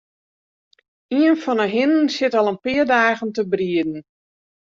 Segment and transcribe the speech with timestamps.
[1.17, 3.99] Ien fan 'e hinnen sit al in pear dagen te brieden.